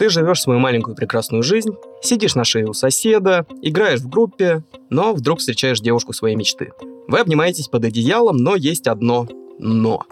[0.00, 5.12] Ты живешь свою маленькую прекрасную жизнь, сидишь на шее у соседа, играешь в группе, но
[5.12, 6.72] вдруг встречаешь девушку своей мечты.
[7.06, 9.28] Вы обнимаетесь под одеялом, но есть одно
[9.58, 10.06] «но».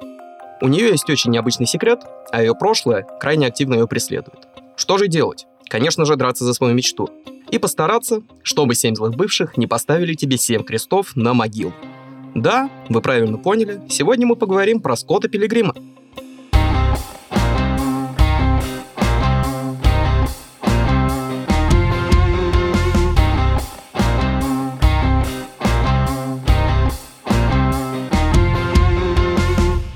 [0.61, 4.41] У нее есть очень необычный секрет, а ее прошлое крайне активно ее преследует.
[4.77, 5.46] Что же делать?
[5.71, 7.09] Конечно же, драться за свою мечту.
[7.50, 11.73] И постараться, чтобы семь злых бывших не поставили тебе семь крестов на могил.
[12.34, 15.75] Да, вы правильно поняли, сегодня мы поговорим про Скотта Пилигрима–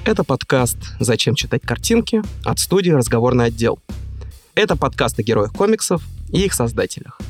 [0.04, 3.78] Это подкаст «Зачем читать картинки» от студии «Разговорный отдел».
[4.56, 6.02] Это подкаст о героях комиксов
[6.32, 7.20] и их создателях.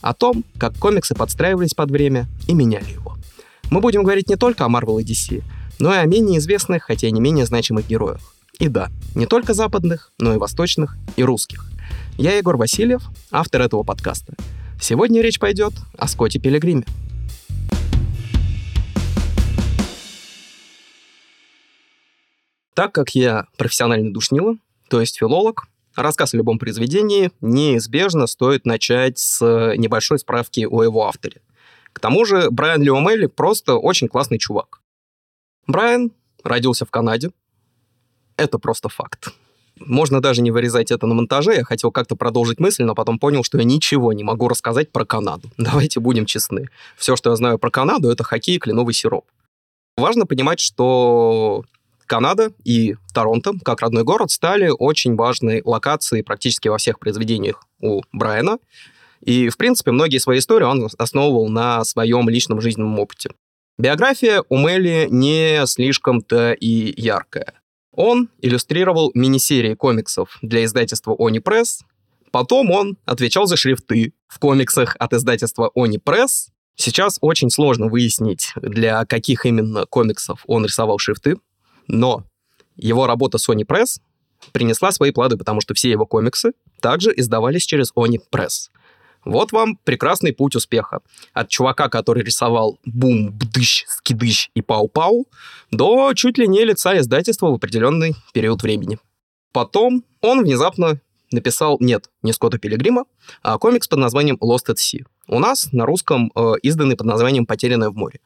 [0.00, 3.18] О том, как комиксы подстраивались под время и меняли его.
[3.70, 5.44] Мы будем говорить не только о Marvel и DC,
[5.78, 8.20] но и о менее известных, хотя и не менее значимых героях.
[8.58, 11.66] И да, не только западных, но и восточных и русских.
[12.16, 14.32] Я Егор Васильев, автор этого подкаста.
[14.80, 16.84] Сегодня речь пойдет о Скотте Пилигриме.
[22.74, 24.56] Так как я профессиональный душнила,
[24.88, 29.40] то есть филолог, рассказ о любом произведении неизбежно стоит начать с
[29.76, 31.42] небольшой справки о его авторе.
[31.92, 34.80] К тому же Брайан Леомелли просто очень классный чувак.
[35.66, 37.30] Брайан родился в Канаде.
[38.36, 39.32] Это просто факт.
[39.78, 41.54] Можно даже не вырезать это на монтаже.
[41.54, 45.04] Я хотел как-то продолжить мысль, но потом понял, что я ничего не могу рассказать про
[45.04, 45.50] Канаду.
[45.58, 46.68] Давайте будем честны.
[46.96, 49.26] Все, что я знаю про Канаду, это хоккей и кленовый сироп.
[49.96, 51.64] Важно понимать, что
[52.06, 58.02] Канада и Торонто, как родной город, стали очень важной локацией практически во всех произведениях у
[58.12, 58.58] Брайана.
[59.20, 63.30] И, в принципе, многие свои истории он основывал на своем личном жизненном опыте.
[63.78, 67.54] Биография у Мелли не слишком-то и яркая.
[67.92, 71.80] Он иллюстрировал мини-серии комиксов для издательства Oni Press.
[72.30, 76.48] Потом он отвечал за шрифты в комиксах от издательства Oni Press.
[76.74, 81.36] Сейчас очень сложно выяснить, для каких именно комиксов он рисовал шрифты.
[81.88, 82.24] Но
[82.76, 84.00] его работа Sony Press
[84.52, 88.70] принесла свои плоды, потому что все его комиксы также издавались через Oni Press.
[89.24, 91.00] Вот вам прекрасный путь успеха.
[91.32, 95.26] От чувака, который рисовал бум, бдыщ, скидыщ и пау-пау,
[95.70, 98.98] до чуть ли не лица издательства в определенный период времени.
[99.52, 101.00] Потом он внезапно
[101.32, 103.04] написал, нет, не Скотта Пилигрима,
[103.42, 105.04] а комикс под названием Lost at Sea.
[105.28, 108.20] У нас на русском э, изданный под названием «Потерянное в море».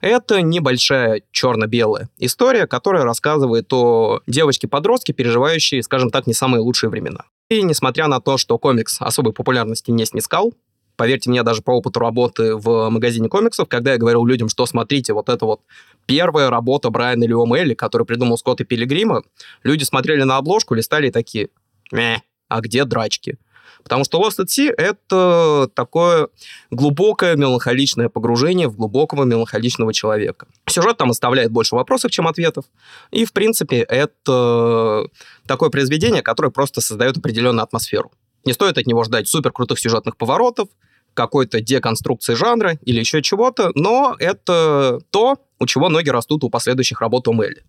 [0.00, 7.24] Это небольшая черно-белая история, которая рассказывает о девочке-подростке, переживающей, скажем так, не самые лучшие времена.
[7.48, 10.54] И несмотря на то, что комикс особой популярности не снискал,
[10.96, 15.12] поверьте мне, даже по опыту работы в магазине комиксов, когда я говорил людям, что смотрите,
[15.14, 15.60] вот это вот
[16.06, 19.22] первая работа Брайана Лиомелли, который придумал Скотт и Пилигрима,
[19.62, 21.48] люди смотрели на обложку, листали и такие,
[21.94, 23.38] Мeh, а где драчки?
[23.82, 26.28] Потому что Lost at Sea— это такое
[26.70, 30.46] глубокое меланхоличное погружение в глубокого меланхоличного человека.
[30.68, 32.64] Сюжет там оставляет больше вопросов, чем ответов.
[33.10, 35.06] И, в принципе, это
[35.46, 38.12] такое произведение, которое просто создает определенную атмосферу.
[38.44, 40.68] Не стоит от него ждать супер крутых сюжетных поворотов,
[41.14, 47.00] какой-то деконструкции жанра или еще чего-то, но это то, у чего ноги растут у последующих
[47.00, 47.64] работ у Мелли.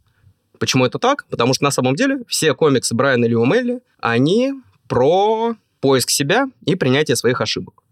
[0.60, 1.26] Почему это так?
[1.30, 4.54] Потому что на самом деле все комиксы Брайана Ли Мелли, они
[4.90, 7.84] про поиск себя и принятие своих ошибок.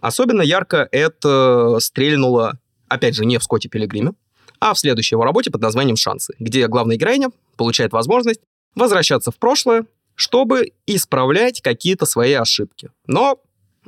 [0.00, 4.12] Особенно ярко это стрельнуло, опять же, не в Скотте Пилигриме,
[4.58, 8.40] а в следующей его работе под названием «Шансы», где главная героиня получает возможность
[8.74, 12.90] возвращаться в прошлое, чтобы исправлять какие-то свои ошибки.
[13.06, 13.38] Но,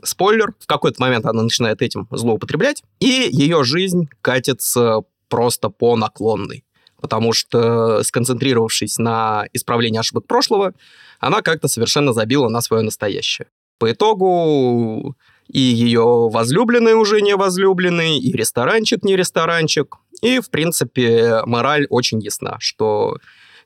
[0.02, 6.64] спойлер, в какой-то момент она начинает этим злоупотреблять, и ее жизнь катится просто по наклонной
[7.00, 10.74] потому что, сконцентрировавшись на исправлении ошибок прошлого,
[11.20, 13.48] она как-то совершенно забила на свое настоящее.
[13.78, 15.16] По итогу
[15.48, 19.96] и ее возлюбленный уже не возлюбленный, и ресторанчик не ресторанчик.
[20.20, 23.16] И, в принципе, мораль очень ясна, что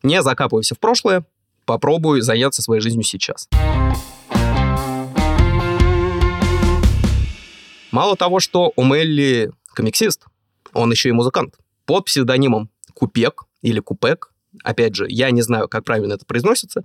[0.03, 1.25] не закапывайся в прошлое,
[1.64, 3.49] попробуй заняться своей жизнью сейчас.
[7.90, 10.25] Мало того, что у Мелли комиксист,
[10.73, 11.56] он еще и музыкант.
[11.84, 16.85] Под псевдонимом Купек или Купек, опять же, я не знаю, как правильно это произносится,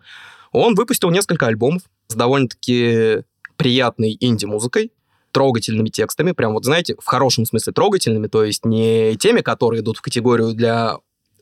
[0.51, 3.23] он выпустил несколько альбомов с довольно-таки
[3.57, 4.91] приятной инди-музыкой,
[5.31, 9.97] трогательными текстами, прям вот, знаете, в хорошем смысле трогательными, то есть не теми, которые идут
[9.97, 10.97] в категорию для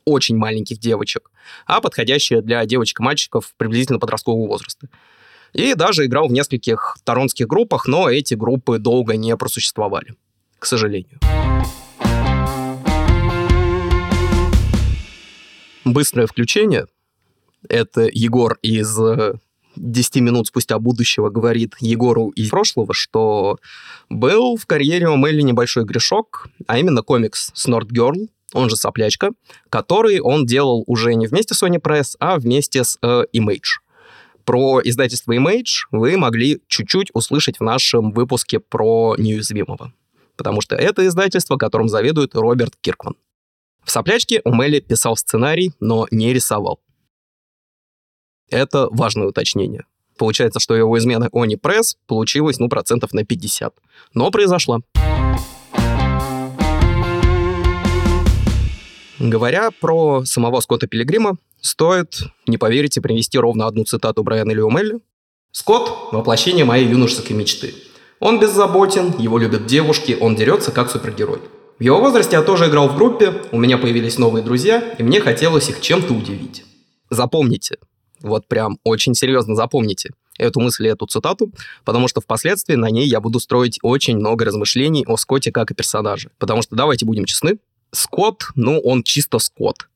[0.06, 1.32] очень маленьких девочек,
[1.66, 4.88] а подходящие для девочек и мальчиков приблизительно подросткового возраста.
[5.54, 10.16] И даже играл в нескольких торонских группах, но эти группы долго не просуществовали,
[10.60, 11.20] к сожалению.
[15.86, 16.88] Быстрое включение.
[17.70, 19.36] Это Егор из э,
[19.76, 23.60] 10 минут спустя будущего говорит Егору из прошлого, что
[24.10, 29.32] был в карьере у Мелли небольшой грешок, а именно комикс Snort Girl, он же Соплячка,
[29.70, 33.80] который он делал уже не вместе с Sony Press, а вместе с э, Image.
[34.44, 39.94] Про издательство Image вы могли чуть-чуть услышать в нашем выпуске про неуязвимого,
[40.36, 43.16] потому что это издательство, которым заведует Роберт Киркман.
[43.86, 46.80] В «Соплячке» Умели писал сценарий, но не рисовал.
[48.50, 49.86] Это важное уточнение.
[50.18, 53.76] Получается, что его измена Они Пресс получилась, ну, процентов на 50.
[54.16, 54.80] Но произошла.
[59.20, 65.00] Говоря про самого Скотта Пилигрима, стоит, не поверите, привести ровно одну цитату Брайана Лиомелли.
[65.52, 67.76] «Скотт– воплощение моей юношеской мечты.
[68.20, 71.40] Он беззаботен, его любят девушки, он дерется как супергерой.
[71.78, 75.20] В его возрасте я тоже играл в группе, у меня появились новые друзья, и мне
[75.20, 76.64] хотелось их чем-то удивить.
[77.10, 77.80] Запомните,
[78.22, 81.52] вот прям очень серьезно запомните эту мысль и эту цитату,
[81.84, 85.74] потому что впоследствии на ней я буду строить очень много размышлений о Скотте как о
[85.74, 86.30] персонаже.
[86.38, 87.60] Потому что, давайте будем честны,
[87.92, 89.90] Скотт, ну, он чисто Скотт.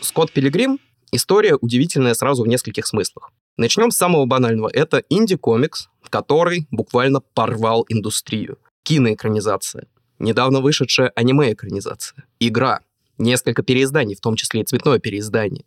[0.00, 0.78] Скотт Пилигрим—
[1.10, 3.32] история удивительная сразу в нескольких смыслах.
[3.56, 4.68] Начнем с самого банального.
[4.70, 8.58] Это инди-комикс, который буквально порвал индустрию.
[8.82, 9.86] Киноэкранизация.
[10.18, 12.24] Недавно вышедшая аниме-экранизация.
[12.38, 12.80] Игра.
[13.16, 15.64] Несколько переизданий, в том числе и цветное переиздание.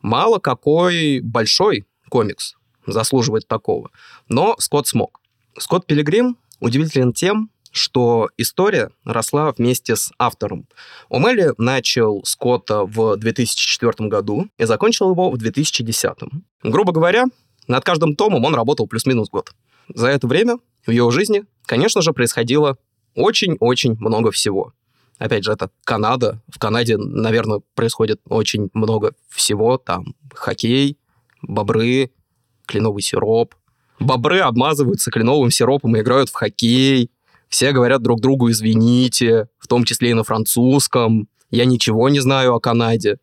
[0.00, 2.54] Мало какой большой комикс
[2.86, 3.90] заслуживает такого.
[4.28, 5.20] Но Скотт смог.
[5.58, 10.66] Скотт Пилигрим удивителен тем, что история росла вместе с автором.
[11.10, 16.12] Омели начал Скотта в 2004 году и закончил его в 2010.
[16.62, 17.26] Грубо говоря,
[17.68, 19.52] над каждым томом он работал плюс-минус год.
[19.94, 22.76] За это время в его жизни, конечно же, происходило
[23.14, 24.72] очень-очень много всего.
[25.18, 26.42] Опять же, это Канада.
[26.48, 29.78] В Канаде, наверное, происходит очень много всего.
[29.78, 30.98] Там хоккей,
[31.42, 32.10] бобры,
[32.66, 33.54] кленовый сироп.
[33.98, 37.10] Бобры обмазываются кленовым сиропом и играют в хоккей.
[37.48, 41.28] Все говорят друг другу «извините», в том числе и на французском.
[41.50, 43.18] Я ничего не знаю о Канаде.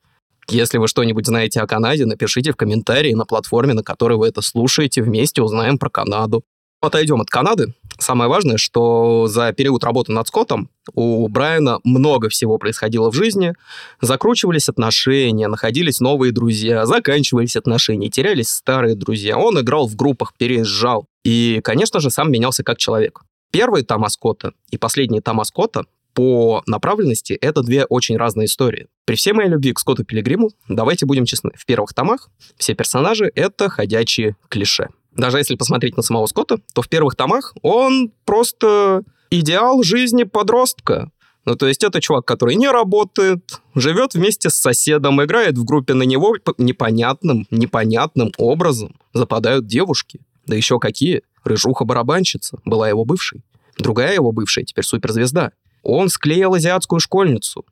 [0.50, 4.42] Если вы что-нибудь знаете о Канаде, напишите в комментарии на платформе, на которой вы это
[4.42, 5.02] слушаете.
[5.02, 6.44] Вместе узнаем про Канаду.
[6.82, 7.74] Отойдем от Канады.
[7.98, 13.54] Самое важное, что за период работы над Скоттом у Брайана много всего происходило в жизни.
[14.02, 19.38] Закручивались отношения, находились новые друзья, заканчивались отношения, терялись старые друзья.
[19.38, 21.06] Он играл в группах, переезжал.
[21.24, 23.22] И, конечно же, сам менялся как человек.
[23.54, 25.86] Первые тома Скотта и последние тома Скотта
[26.16, 28.88] по направленности это две очень разные истории.
[29.06, 33.32] При всей моей любви к Скотту Пилигриму, давайте будем честны, в первых томах все персонажи—
[33.36, 34.90] это ходячие клише.
[35.16, 41.12] Даже если посмотреть на самого Скотта, то в первых томах он просто идеал жизни подростка.
[41.46, 45.94] Ну, то есть это чувак, который не работает, живет вместе с соседом, играет в группе
[45.94, 48.96] на него непонятным, непонятным образом.
[49.14, 50.22] Западают девушки.
[50.48, 51.22] Да еще какие.
[51.44, 53.44] Рыжуха-барабанщица была его бывшей.
[53.78, 55.52] Другая его бывшая теперь суперзвезда.
[55.82, 57.66] Он склеил азиатскую школьницу.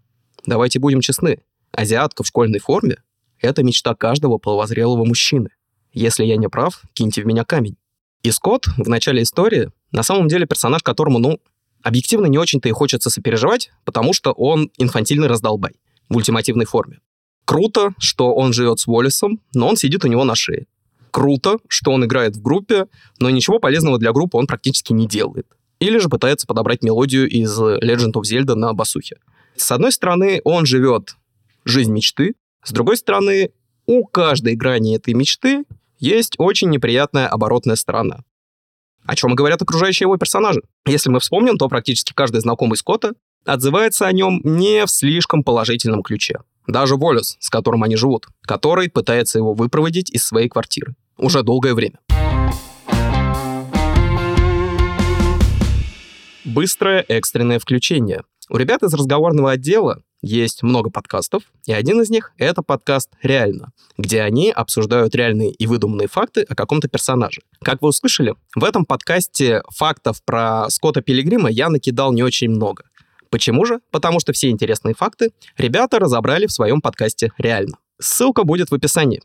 [0.46, 1.44] Давайте будем честны.
[1.72, 2.98] Азиатка в школьной форме—
[3.40, 5.50] это мечта каждого половозрелого мужчины.
[5.94, 7.78] Если я не прав, киньте в меня камень.
[8.24, 11.40] И Скотт в начале истории на самом деле персонаж, которому, ну,
[11.82, 15.74] объективно не очень-то и хочется сопереживать, потому что он инфантильный раздолбай
[16.10, 17.00] в ультимативной форме.
[17.46, 20.68] Круто, что он живет с Уоллесом, но он сидит у него на шее.
[21.12, 22.88] Круто, что он играет в группе,
[23.20, 25.48] но ничего полезного для группы он практически не делает.
[25.80, 29.18] Или же пытается подобрать мелодию из Legend of Zelda на басухе.
[29.56, 31.16] С одной стороны, он живет
[31.66, 33.52] жизнь мечты, с другой стороны,
[33.88, 35.64] у каждой грани этой мечты
[36.00, 38.24] есть очень неприятная оборотная сторона.
[39.06, 40.62] О чем говорят окружающие его персонажи.
[40.86, 43.14] Если мы вспомним, то практически каждый знакомый Скотта
[43.46, 46.40] отзывается о нем не в слишком положительном ключе.
[46.68, 50.96] Даже Волес, с которым они живут, который пытается его выпроводить из своей квартиры.
[51.18, 52.00] Уже долгое время.
[56.46, 58.24] Быстрое экстренное включение.
[58.50, 63.72] У ребят из разговорного отдела есть много подкастов, и один из них— это подкаст «Реально»,
[63.98, 67.42] где они обсуждают реальные и выдуманные факты о каком-то персонаже.
[67.64, 72.84] Как вы услышали, в этом подкасте фактов про Скотта Пилигрима я накидал не очень много.
[73.32, 73.80] Почему же?
[73.92, 77.78] Потому что все интересные факты ребята разобрали в своем подкасте «Реально».
[77.98, 79.22] Ссылка будет в описании.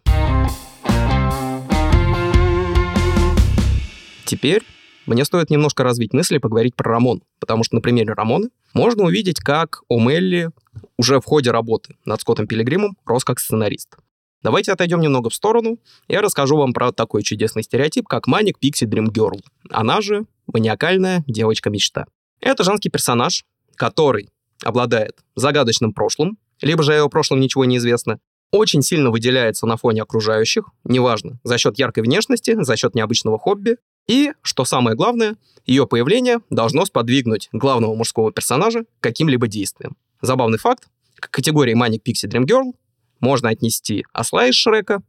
[4.24, 4.62] Теперь
[5.06, 9.04] мне стоит немножко развить мысли и поговорить про Рамон, потому что на примере Рамоны можно
[9.04, 10.50] увидеть, как О'Мелли
[10.96, 13.96] уже в ходе работы над Скоттом Пилигримом рос как сценарист.
[14.42, 18.84] Давайте отойдем немного в сторону, я расскажу вам про такой чудесный стереотип, как Маник Пикси
[18.84, 19.40] Дрим Герл.
[19.70, 22.06] Она же маниакальная девочка-мечта.
[22.40, 23.44] Это женский персонаж,
[23.76, 24.30] который
[24.62, 28.18] обладает загадочным прошлым, либо же о его прошлом ничего не известно,
[28.52, 33.76] очень сильно выделяется на фоне окружающих, неважно, за счет яркой внешности, за счет необычного хобби,
[34.06, 39.96] и, что самое главное, ее появление должно сподвигнуть главного мужского персонажа каким-либо действиям.
[40.22, 42.72] Забавный факт, к категории Manic Pixie Dream Girl
[43.20, 45.02] можно отнести Осла из Шрека,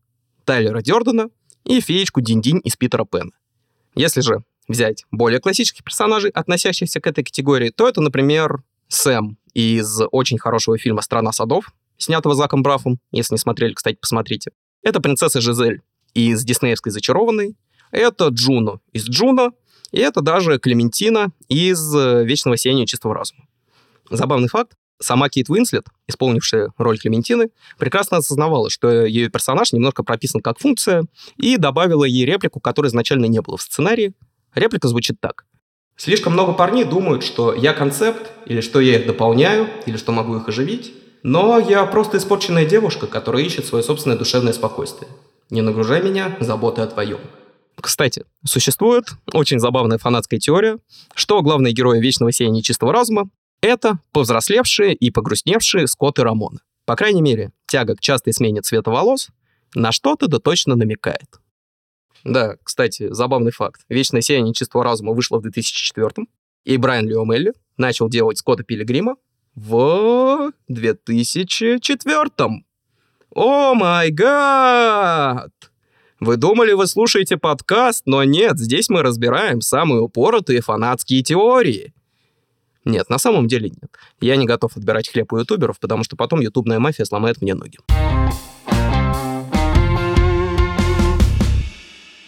[0.45, 1.29] Тайлера Дёрдена
[1.63, 3.31] и феечку Динь-Динь из Питера Пэна.
[3.95, 10.01] Если же взять более классических персонажей, относящихся к этой категории, то это, например, Сэм из
[10.11, 12.99] очень хорошего фильма «Страна садов», снятого Заком Брафом.
[13.11, 14.51] Если не смотрели, кстати, посмотрите.
[14.83, 15.81] Это принцесса Жизель
[16.13, 17.55] из диснеевской «Зачарованной».
[17.91, 19.51] Это Джуно из «Джуно».
[19.91, 23.45] И это даже Клементина из «Вечного сияния чистого разума».
[24.09, 24.73] Забавный факт.
[24.99, 31.05] Сама Кейт Уинслет, исполнившая роль Клементины, прекрасно осознавала, что ее персонаж немножко прописан как функция,
[31.37, 34.13] и добавила ей реплику, которой изначально не было в сценарии.
[34.57, 35.45] Реплика звучит так.
[35.95, 40.35] Слишком много парней думают, что я концепт, или что я их дополняю, или что могу
[40.37, 40.93] их оживить.
[41.21, 45.09] Но я просто испорченная девушка, которая ищет свое собственное душевное спокойствие.
[45.49, 47.19] Не нагружай меня заботой о твоем.
[47.79, 50.79] Кстати, существует очень забавная фанатская теория,
[51.13, 53.29] что главные герои Вечного Сияния Чистого Разума—
[53.61, 56.59] это повзрослевшие и погрустневшие Скотт и Рамона.
[56.85, 59.29] По крайней мере, тяга к частой смене цвета волос
[59.75, 61.39] на что-то да точно намекает.
[62.27, 63.81] Да, кстати, забавный факт.
[63.87, 66.27] «Вечное сияние чистого разума» вышло в 2004
[66.65, 69.15] и Брайан Леомелли начал делать Скотта Пилигрима
[69.55, 72.29] в 2004
[73.33, 75.53] О май гад!
[76.19, 81.93] Вы думали, вы слушаете подкаст, но нет, здесь мы разбираем самые упоротые фанатские теории.
[82.83, 83.91] Нет, на самом деле нет.
[84.19, 87.77] Я не готов отбирать хлеб у ютуберов, потому что потом ютубная мафия сломает мне ноги.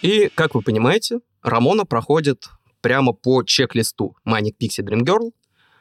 [0.01, 2.45] И, как вы понимаете, Рамона проходит
[2.81, 5.31] прямо по чек-листу Manic Pixie Dream Girl,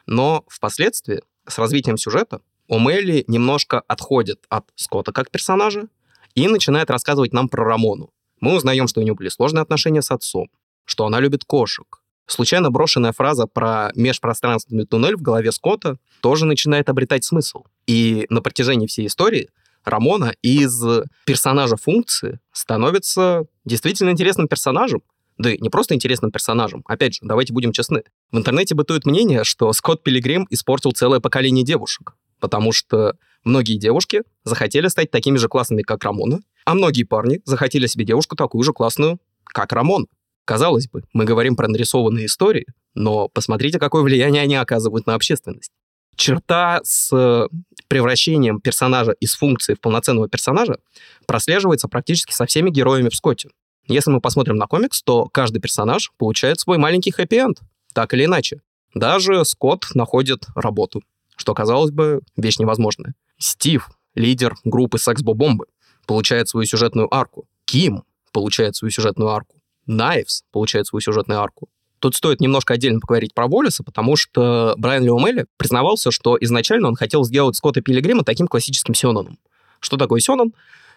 [0.05, 5.87] но впоследствии с развитием сюжета Омелли немножко отходит от Скотта как персонажа
[6.35, 8.11] и начинает рассказывать нам про Рамону.
[8.41, 10.49] Мы узнаем, что у нее были сложные отношения с отцом,
[10.85, 12.01] что она любит кошек.
[12.27, 17.63] Случайно брошенная фраза про межпространственный туннель в голове Скотта тоже начинает обретать смысл.
[17.87, 19.49] И на протяжении всей истории
[19.85, 20.83] Рамона из
[21.25, 25.01] персонажа функции становится действительно интересным персонажем,
[25.37, 26.83] да не просто интересным персонажем.
[26.85, 28.03] Опять же, давайте будем честны.
[28.31, 34.23] В интернете бытует мнение, что Скотт Пилигрим испортил целое поколение девушек, потому что многие девушки
[34.43, 38.73] захотели стать такими же классными, как Рамона, а многие парни захотели себе девушку такую же
[38.73, 40.07] классную, как Рамон.
[40.45, 45.71] Казалось бы, мы говорим про нарисованные истории, но посмотрите, какое влияние они оказывают на общественность.
[46.15, 47.47] Черта с
[47.89, 50.77] превращением персонажа из функции в полноценного персонажа
[51.25, 53.49] прослеживается практически со всеми героями в Скотте.
[53.87, 57.59] Если мы посмотрим на комикс, то каждый персонаж получает свой маленький хэппи-энд,
[57.93, 58.61] так или иначе.
[58.93, 61.01] Даже Скотт находит работу,
[61.35, 63.15] что, казалось бы, вещь невозможная.
[63.37, 65.65] Стив, лидер группы секс-бомбы,
[66.05, 67.47] получает свою сюжетную арку.
[67.65, 69.55] Ким получает свою сюжетную арку.
[69.85, 71.67] Найвс получает свою сюжетную арку.
[71.99, 76.95] Тут стоит немножко отдельно поговорить про Волиса, потому что Брайан Леомелли признавался, что изначально он
[76.95, 79.37] хотел сделать Скотта Пилигрима таким классическим сёнаном.
[79.79, 80.53] Что такое сёнан?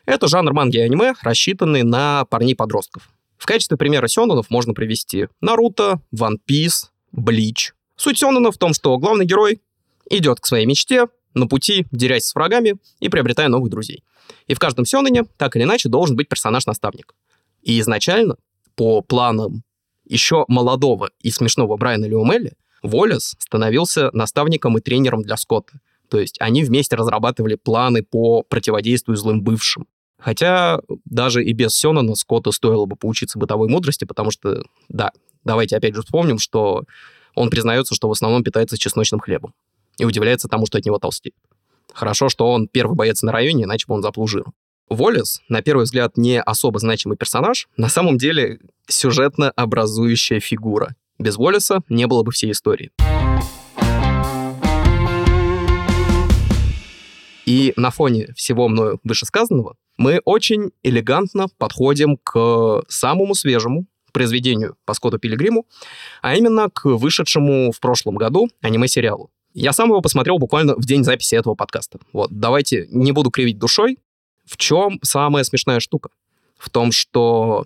[0.06, 3.09] Это жанр манги и аниме, рассчитанный на парней-подростков.
[3.37, 7.73] В качестве примера сёнонов можно привести Наруто, One Piece, Блич.
[7.97, 9.61] Суть сёнона в том, что главный герой
[10.11, 14.04] идет к своей мечте, на пути дерясь с врагами и приобретая новых друзей.
[14.47, 17.14] И в каждом сёноне, так или иначе, должен быть персонаж-наставник.
[17.62, 18.37] И изначально,
[18.76, 19.62] по планам
[20.12, 22.52] еще молодого и смешного Брайана Леомелли,
[22.83, 25.81] Волес становился наставником и тренером для Скотта.
[26.09, 29.87] То есть они вместе разрабатывали планы по противодействию злым бывшим.
[30.19, 35.11] Хотя даже и без Сёнона Скотту стоило бы поучиться бытовой мудрости, потому что, да,
[35.42, 36.85] давайте опять же вспомним, что
[37.35, 39.54] он признается, что в основном питается чесночным хлебом.
[39.99, 41.35] И удивляется тому, что от него толстеет.
[41.92, 44.54] Хорошо, что он первый боец на районе, иначе бы он заплыл жиром.
[44.94, 50.94] Волес, на первый взгляд, не особо значимый персонаж, на самом деле сюжетно образующая фигура.
[51.18, 52.90] Без Волеса не было бы всей истории.
[57.44, 64.94] И на фоне всего мною вышесказанного мы очень элегантно подходим к самому свежему произведению по
[64.94, 65.66] Скотту Пилигриму,
[66.20, 69.30] а именно к вышедшему в прошлом году аниме-сериалу.
[69.54, 71.99] Я сам его посмотрел буквально в день записи этого подкаста.
[72.12, 73.99] Вот, давайте не буду кривить душой.
[74.52, 76.11] В чем самая смешная штука?
[76.59, 77.64] В том, что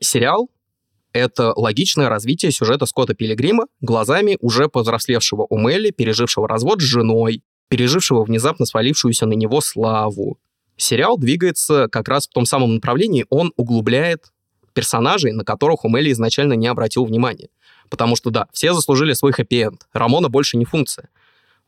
[0.00, 0.48] сериал—
[1.12, 8.24] это логичное развитие сюжета Скотта Пилигрима глазами уже повзрослевшего Умелли, пережившего развод с женой, пережившего
[8.24, 10.38] внезапно свалившуюся на него славу.
[10.78, 14.32] Сериал двигается как раз в том самом направлении, он углубляет
[14.72, 17.50] персонажей, на которых Умелли изначально не обратил внимания.
[17.90, 19.86] Потому что, да, все заслужили свой хэппи-энд.
[19.92, 21.10] Рамона больше не функция.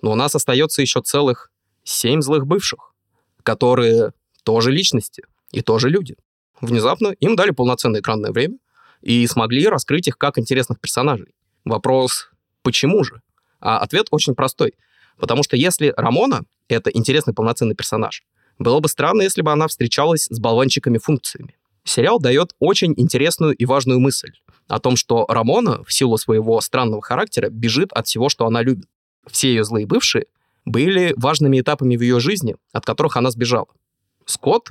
[0.01, 1.51] Но у нас остается еще целых
[1.85, 2.95] семь злых бывших,
[3.43, 6.17] которые тоже личности и тоже люди.
[6.61, 8.59] Внезапно им дали полноценное экранное время
[9.01, 11.35] и смогли раскрыть их как интересных персонажей.
[11.65, 12.31] Вопрос,
[12.63, 13.21] почему же?
[13.61, 14.75] А ответ очень простой.
[15.19, 18.23] Потому что если Рамона— это интересный полноценный персонаж,
[18.59, 21.57] было бы странно, если бы она встречалась с болванчиками-функциями.
[21.85, 24.33] Сериал дает очень интересную и важную мысль
[24.69, 28.87] о том, что Рамона в силу своего странного характера бежит от всего, что она любит.
[29.31, 30.27] Все ее злые бывшие
[30.65, 33.67] были важными этапами в ее жизни, от которых она сбежала.
[34.27, 34.71] Скотт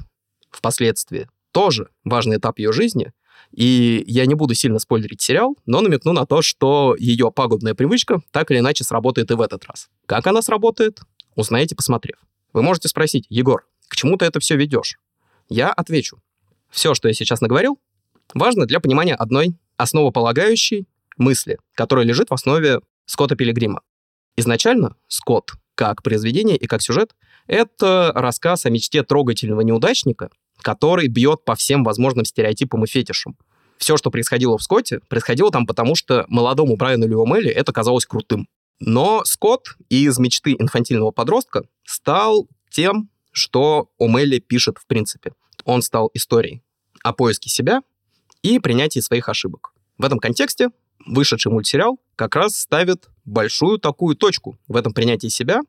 [0.50, 3.12] впоследствии тоже важный этап ее жизни,
[3.52, 8.22] и я не буду сильно спойлерить сериал, но намекну на то, что ее пагубная привычка
[8.32, 9.90] так или иначе сработает и в этот раз.
[10.06, 11.02] Как она сработает,
[11.36, 12.18] узнаете, посмотрев.
[12.54, 14.98] Вы можете спросить, Егор, к чему ты это все ведешь?
[15.50, 16.22] Я отвечу.
[16.70, 17.80] Все, что я сейчас наговорил,
[18.34, 23.82] важно для понимания одной основополагающей мысли, которая лежит в основе Скотта Пилигрима.
[24.38, 27.16] Изначально Скотт, как произведение и как сюжет,
[27.52, 30.30] это рассказ о мечте трогательного неудачника,
[30.62, 33.38] который бьет по всем возможным стереотипам и фетишам.
[33.78, 38.48] Все, что происходило в Скотте, происходило там потому, что молодому Брайану Лиомелли это казалось крутым.
[38.80, 45.34] Но Скотт из мечты инфантильного подростка стал тем, что Омелли пишет в принципе.
[45.66, 46.64] Он стал историей
[47.04, 47.82] о поиске себя
[48.44, 49.74] и принятии своих ошибок.
[49.98, 50.70] В этом контексте
[51.06, 55.60] вышедший мультсериал как раз ставит большую такую точку в этом принятии себя.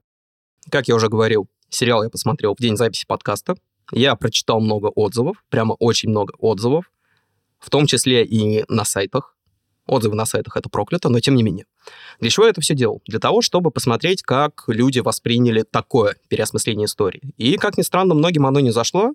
[0.70, 3.56] Как я уже говорил, сериал я посмотрел в день записи подкаста.
[3.90, 6.90] Я прочитал много отзывов, прямо очень много отзывов,
[7.58, 9.36] в том числе и на сайтах.
[9.86, 11.66] Отзывы на сайтах это проклято, но тем не менее.
[12.20, 13.02] Для чего я это все делал?
[13.06, 17.34] Для того, чтобы посмотреть, как люди восприняли такое переосмысление истории.
[17.36, 19.12] И, как ни странно, многим оно не зашло,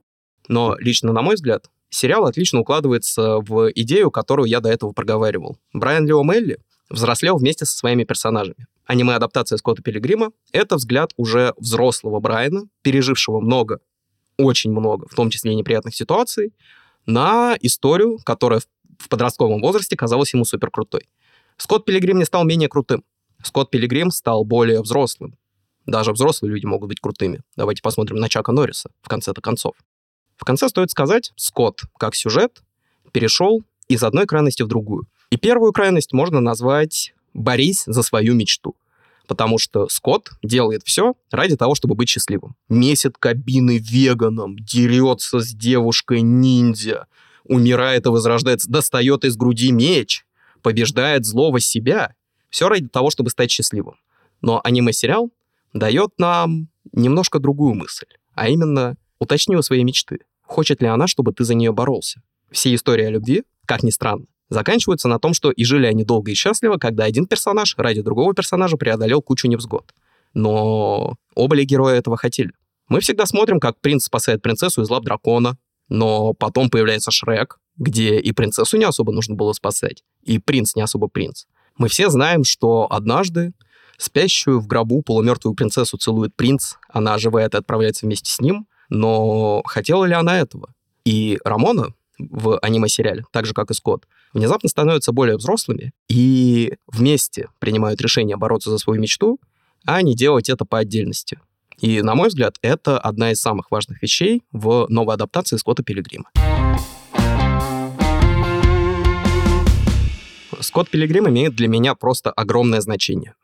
[0.49, 5.57] но лично, на мой взгляд, сериал отлично укладывается в идею, которую я до этого проговаривал.
[5.71, 6.59] Брайан Лео Мелли
[6.89, 8.67] взрослел вместе со своими персонажами.
[8.87, 13.79] Аниме-адаптация Скотта Пилигрима— это взгляд уже взрослого Брайана, пережившего много,
[14.37, 16.53] очень много, в том числе и неприятных ситуаций,
[17.05, 18.61] на историю, которая
[18.97, 21.07] в подростковом возрасте казалась ему супер крутой.
[21.57, 23.03] Скотт Пилигрим не стал менее крутым.
[23.43, 25.37] Скотт Пилигрим стал более взрослым.
[25.85, 27.41] Даже взрослые люди могут быть крутыми.
[27.55, 29.73] Давайте посмотрим на Чака Норриса в конце-то концов.
[30.35, 32.61] В конце стоит сказать, Скотт, как сюжет,
[33.11, 35.07] перешел из одной крайности в другую.
[35.29, 38.75] И первую крайность можно назвать «борись за свою мечту».
[39.27, 42.55] Потому что Скотт делает все ради того, чтобы быть счастливым.
[42.69, 47.07] Месит кабины веганом, дерется с девушкой-ниндзя,
[47.43, 50.25] умирает и возрождается, достает из груди меч,
[50.61, 52.15] побеждает злого себя.
[52.49, 53.95] Все ради того, чтобы стать счастливым.
[54.41, 55.31] Но аниме-сериал
[55.73, 60.19] дает нам немножко другую мысль, а именно уточни у своей мечты.
[60.43, 62.21] Хочет ли она, чтобы ты за нее боролся?
[62.49, 66.31] Все истории о любви, как ни странно, заканчиваются на том, что и жили они долго
[66.31, 69.93] и счастливо, когда один персонаж ради другого персонажа преодолел кучу невзгод.
[70.33, 72.51] Но оба ли героя этого хотели?
[72.89, 75.57] Мы всегда смотрим, как принц спасает принцессу из лап дракона,
[75.89, 80.81] но потом появляется Шрек, где и принцессу не особо нужно было спасать, и принц не
[80.81, 81.45] особо принц.
[81.77, 83.53] Мы все знаем, что однажды
[83.97, 89.61] спящую в гробу полумертвую принцессу целует принц, она оживает и отправляется вместе с ним, но
[89.65, 90.73] хотела ли она этого?
[91.03, 97.49] И Рамона в аниме-сериале, так же, как и Скотт, внезапно становятся более взрослыми и вместе
[97.59, 99.39] принимают решение бороться за свою мечту,
[99.85, 101.39] а не делать это по отдельности.
[101.79, 106.29] И, на мой взгляд, это одна из самых важных вещей в новой адаптации Скотта Пилигрима.
[110.59, 113.35] Скотт Пилигрим имеет для меня просто огромное значение.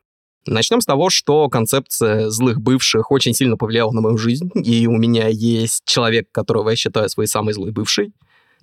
[0.46, 4.96] Начнем с того, что концепция злых бывших очень сильно повлияла на мою жизнь, и у
[4.96, 8.12] меня есть человек, которого я считаю своей самой злой бывшей.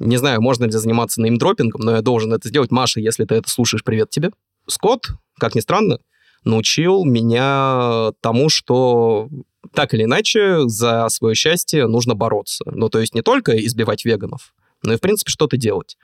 [0.03, 2.71] Не знаю, можно ли заниматься неймдропингом, но я должен это сделать.
[2.71, 4.31] Маша, если ты это слушаешь, привет тебе.
[4.67, 5.99] Скотт, как ни странно,
[6.43, 9.29] научил меня тому, что
[9.75, 12.63] так или иначе за свое счастье нужно бороться.
[12.65, 15.97] Ну, то есть не только избивать веганов, но и, в принципе, что-то делать.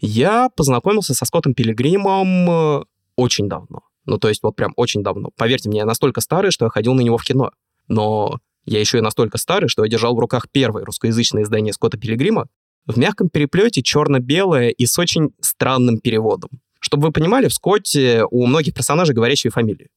[0.00, 2.84] Я познакомился со Скоттом Пилигримом э,
[3.16, 3.84] очень давно.
[4.04, 5.30] Ну, то есть вот прям очень давно.
[5.36, 7.52] Поверьте мне, я настолько старый, что я ходил на него в кино.
[7.88, 11.96] Но я еще и настолько старый, что я держал в руках первое русскоязычное издание Скотта
[11.96, 12.48] Пилигрима
[12.86, 16.50] в мягком переплете черно-белое и с очень странным переводом.
[16.80, 19.90] Чтобы вы понимали, в Скотте у многих персонажей говорящие фамилии.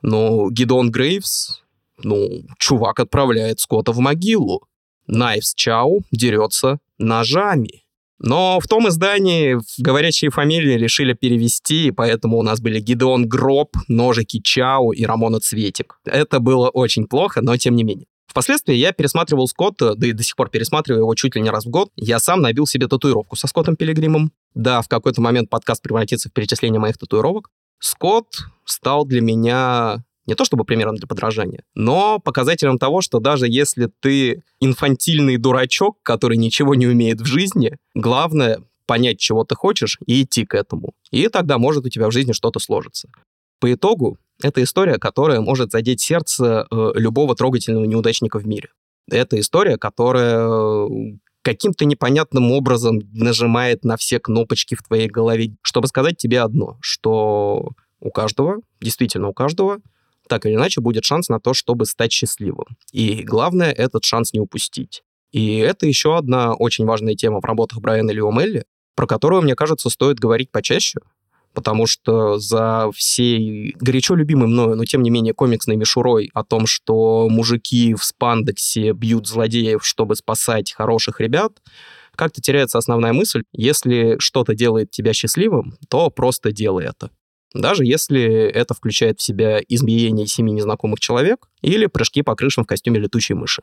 [0.00, 1.62] Ну, Гидон Грейвс,
[2.02, 4.66] ну, чувак отправляет Скотта в могилу.
[5.06, 7.82] Найвс Чау дерется ножами.
[8.18, 14.40] Но в том издании говорящие фамилии решили перевести, поэтому у нас были Гидеон Гроб, Ножики
[14.40, 15.98] Чау и Рамона Цветик.
[16.04, 18.06] Это было очень плохо, но тем не менее.
[18.32, 21.66] Впоследствии я пересматривал Скотта, да и до сих пор пересматриваю его чуть ли не раз
[21.66, 21.90] в год.
[21.96, 24.32] Я сам набил себе татуировку со Скоттом Пилигримом.
[24.54, 27.50] Да, в какой-то момент подкаст превратится в перечисление моих татуировок.
[27.78, 33.46] Скотт стал для меня Не то чтобы примером для подражания, но показателем того, что даже
[33.48, 39.98] если ты инфантильный дурачок, который ничего не умеет в жизни, главное понять, чего ты хочешь,
[40.06, 40.94] и идти к этому.
[41.10, 43.08] И тогда может у тебя в жизни что-то сложиться.
[43.62, 48.70] По итогу, это история, которая может задеть сердце э, любого трогательного неудачника в мире.
[49.08, 50.88] Это история, которая э,
[51.42, 57.68] каким-то непонятным образом нажимает на все кнопочки в твоей голове, чтобы сказать тебе одно, что
[58.00, 59.78] у каждого, действительно у каждого,
[60.28, 62.66] так или иначе будет шанс на то, чтобы стать счастливым.
[62.90, 65.04] И главное, этот шанс не упустить.
[65.30, 68.64] И это еще одна очень важная тема в работах Брайана Лио Мелли,
[68.96, 70.98] про которую, мне кажется, стоит говорить почаще,
[71.54, 76.66] потому что за всей горячо любимой мною, но тем не менее комиксной мишурой о том,
[76.66, 81.52] что мужики в спандексе бьют злодеев, чтобы спасать хороших ребят,
[82.14, 87.10] как-то теряется основная мысль, если что-то делает тебя счастливым, то просто делай это.
[87.54, 92.66] Даже если это включает в себя избиение семи незнакомых человек или прыжки по крышам в
[92.66, 93.62] костюме летучей мыши.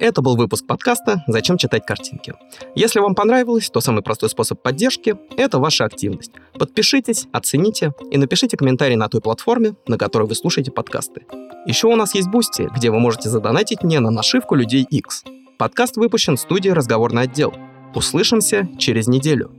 [0.00, 2.34] Это был выпуск подкаста «Зачем читать картинки?».
[2.74, 6.32] Если вам понравилось, то самый простой способ поддержки– это ваша активность.
[6.58, 11.26] Подпишитесь, оцените и напишите комментарий на той платформе, на которой вы слушаете подкасты.
[11.66, 15.24] Еще у нас есть Boosty, где вы можете задонатить мне на нашивку «Людей X».
[15.58, 17.54] Подкаст выпущен в студии «Разговорный отдел».
[17.94, 19.52] Услышимся через неделю.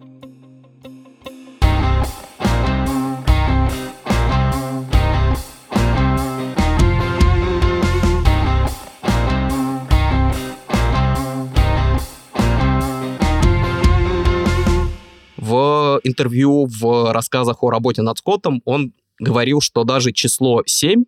[16.05, 21.03] Интервью, в рассказах о работе над Скоттом он говорил, что даже число 7,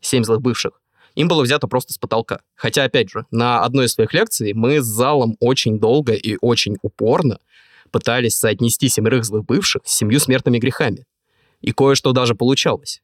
[0.00, 0.80] 7 злых бывших,
[1.14, 2.40] им было взято просто с потолка.
[2.54, 6.76] Хотя, опять же, на одной из своих лекций мы с залом очень долго и очень
[6.82, 7.38] упорно
[7.90, 11.06] пытались соотнести семерых злых бывших с семью смертными грехами.
[11.62, 12.94] И кое-что даже получалось.